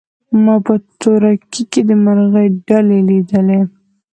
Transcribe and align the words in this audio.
ما 0.43 0.55
په 0.65 0.73
تور 1.01 1.23
کي 1.71 1.81
د 1.89 1.91
مرغۍ 2.03 2.47
ډلي 2.67 2.99
لیدلې 3.09 3.59